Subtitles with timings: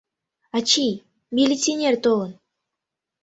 [0.57, 0.93] Ачий,
[1.35, 2.31] милитсинер толын.